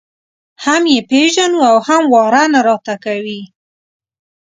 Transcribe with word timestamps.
هم 0.65 0.83
یې 0.93 0.99
پېژنو 1.09 1.59
او 1.69 1.77
هم 1.87 2.03
واره 2.13 2.43
نه 2.53 2.59
راته 2.67 2.95
کوي. 3.05 3.41